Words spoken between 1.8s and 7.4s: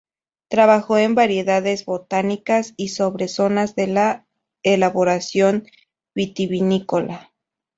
botánicas, y sobre zonas de elaboración vitivinícola.